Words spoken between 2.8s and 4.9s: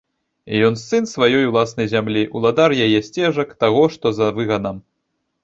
яе сцежак, таго, што за выганам.